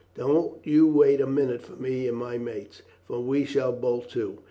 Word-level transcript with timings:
Don't 0.15 0.65
you 0.65 0.87
wait 0.87 1.21
a 1.21 1.27
minute 1.27 1.61
for 1.61 1.75
me 1.75 2.07
and 2.07 2.17
my 2.17 2.35
mates, 2.39 2.81
for 3.05 3.19
we 3.19 3.45
shall 3.45 3.71
bolt 3.71 4.09
too. 4.09 4.39